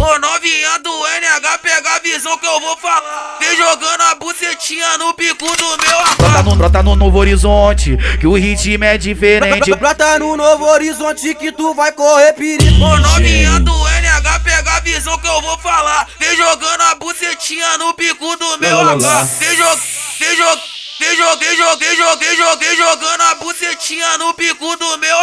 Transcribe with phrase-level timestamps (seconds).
[0.00, 3.36] Ô novinha do NH, pega a visão que eu vou falar.
[3.40, 8.26] Vem jogando a bucetinha no bico do meu Brota no, brota no novo horizonte, que
[8.26, 9.74] o ritmo é diferente.
[9.74, 12.80] Brota no novo horizonte que tu vai correr perigo.
[12.80, 16.06] Ô novinha do NH, pega a visão que eu vou falar.
[16.20, 19.24] Vem jogando a bucetinha no bico do meu H.
[19.40, 19.80] Vem jogando,
[20.20, 20.78] vem jogando.
[21.00, 25.16] Vem joguei, joguei, joguei, joguei, jogando a bucetinha no bico do meu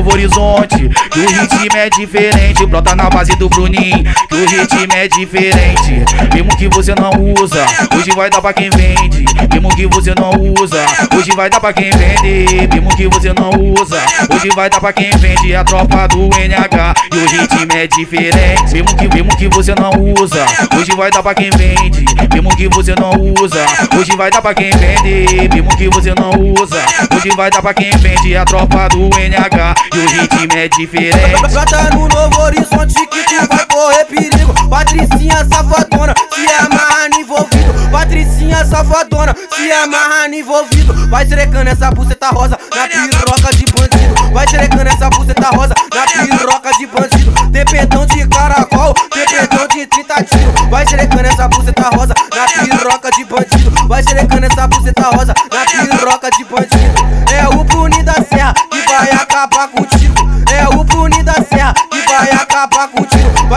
[0.00, 2.64] novo horizonte, que o ritmo é diferente.
[2.66, 6.04] Brota na base do Bruninho, que o ritmo é diferente.
[6.34, 7.10] Mesmo que você não
[7.42, 9.24] usa, hoje vai dar pra quem vende.
[9.52, 12.68] Mesmo que você não usa, hoje vai dar pra quem vende.
[12.72, 14.00] Mesmo que você não usa,
[14.34, 15.54] hoje vai dar pra quem vende.
[15.54, 18.72] A tropa do NH e o ritmo é diferente.
[18.72, 19.90] Mesmo que, mesmo que você não
[20.22, 20.46] usa,
[20.78, 22.04] hoje vai dar pra quem vende.
[22.32, 23.10] Mesmo que você não
[23.42, 23.66] usa,
[23.98, 25.48] hoje vai dar pra quem vende.
[25.54, 26.30] Mesmo que você não
[26.62, 26.80] usa,
[27.14, 28.36] hoje vai dar pra quem vende.
[28.36, 31.52] A tropa do NH e o ritmo é diferente.
[31.52, 34.68] Brota no novo horizonte que tu vai correr perigo.
[34.68, 37.90] Patricinha safadona, se amarra no envolvido.
[37.90, 41.08] Patricinha safadona, se amarra no envolvido.
[41.08, 44.32] Vai xerecando essa buceta rosa na piroca de bandido.
[44.32, 47.50] Vai xerecando essa buceta rosa na piroca de bandido.
[47.50, 50.68] Dependão de caracol, dependão de 30 tiros.
[50.70, 53.88] Vai xerecando essa buceta rosa na piroca de bandido.
[53.88, 56.99] Vai xerecando essa buceta rosa na piroca de bandido.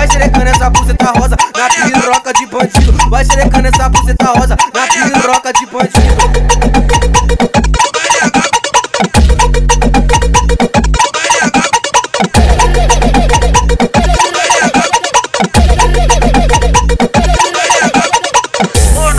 [0.03, 3.09] Vai xerecando essa buceta rosa na piroca de bandido.
[3.09, 5.93] Vai xerecando essa buceta rosa na piroca de bandido.
[18.97, 19.13] Ô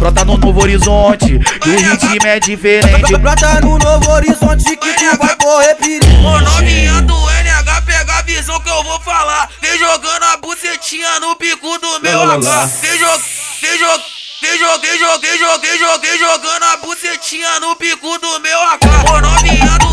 [0.00, 3.18] Brota no, novo horizonte, que o ritmo é diferente.
[3.18, 6.26] Brota no novo horizonte que tu vai correr perigo.
[6.26, 9.50] Ô novinha do NH, pega a visão que eu vou falar.
[9.60, 12.40] Vem jogando a bucetinha no bico do meu AK.
[12.80, 13.22] Vem jogando,
[13.60, 14.20] vem jogando.
[14.40, 18.84] Vem joguei, joguei, joguei, joguei, jogando a bucetinha no bico do meu AK.
[19.12, 19.89] Ô novinha do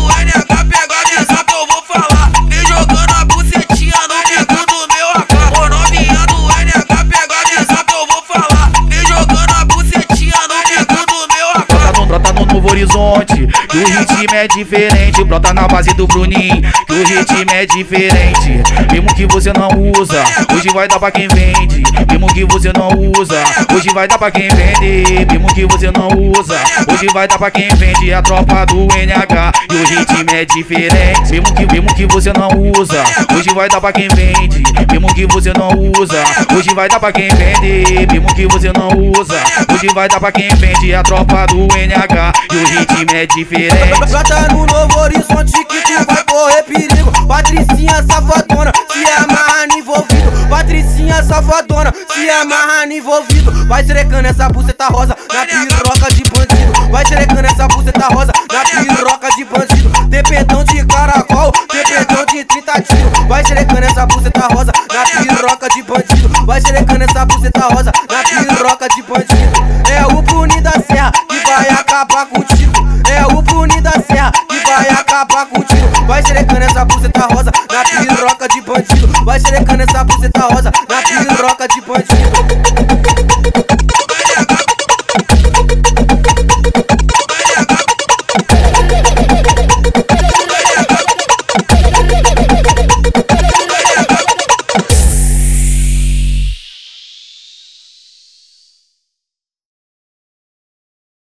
[14.48, 15.22] diferente.
[15.24, 18.62] Brota na base do Bruninho, que o ritmo é diferente.
[18.90, 19.68] Mesmo que você não
[20.00, 20.22] usa,
[20.54, 21.82] hoje vai dar pra quem vende.
[22.10, 22.88] Mesmo que você não
[23.18, 23.42] usa,
[23.74, 25.26] hoje vai dar pra quem vende.
[25.30, 26.58] Mesmo que você não usa,
[26.92, 28.12] hoje vai dar pra quem vende.
[28.12, 31.30] A tropa do NH e o ritmo é diferente.
[31.30, 32.48] Mesmo que, mesmo que você não
[32.80, 33.04] usa,
[33.36, 34.62] hoje vai dar pra quem vende.
[34.90, 35.68] Mesmo que você não
[36.00, 36.22] usa,
[36.56, 38.06] hoje vai dar pra quem vende.
[38.12, 38.88] Mesmo que você não
[39.20, 39.38] usa,
[39.78, 40.94] hoje vai dar pra quem vende.
[40.94, 44.10] A tropa do NH e o ritmo é diferente.
[44.10, 47.26] Brota no novo horizonte que tu vai correr perigo.
[47.26, 50.48] Patricinha safadona, se amarra no envolvido.
[50.48, 53.66] Patricinha safadona, se amarra no envolvido.
[53.66, 56.90] Vai xerecando essa buceta rosa na piroca de bandido.
[56.90, 60.08] Vai xerecando essa buceta rosa na piroca de bandido.
[60.08, 63.26] Dependão de caracol, dependão de 30 tiros.
[63.28, 66.46] Vai xerecando essa buceta rosa na piroca de bandido.
[66.46, 69.57] Vai xerecando essa buceta rosa na piroca de bandido.
[77.78, 79.24] Na piroca de bandido.
[79.24, 83.17] Vai xerecando essa buceta rosa na piroca de bandido.